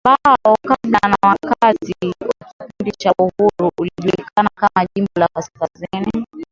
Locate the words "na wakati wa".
1.09-2.33